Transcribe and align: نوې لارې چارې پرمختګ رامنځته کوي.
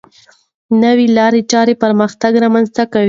نوې 0.83 1.07
لارې 1.17 1.41
چارې 1.51 1.73
پرمختګ 1.83 2.31
رامنځته 2.43 2.83
کوي. 2.91 2.99